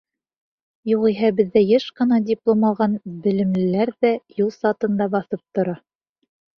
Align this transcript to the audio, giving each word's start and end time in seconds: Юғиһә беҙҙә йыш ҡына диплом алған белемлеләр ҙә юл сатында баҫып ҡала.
Юғиһә 0.91 1.29
беҙҙә 1.41 1.63
йыш 1.65 1.85
ҡына 2.01 2.19
диплом 2.31 2.67
алған 2.71 2.97
белемлеләр 3.29 3.95
ҙә 4.03 4.15
юл 4.43 4.53
сатында 4.61 5.13
баҫып 5.19 5.49
ҡала. 5.61 5.83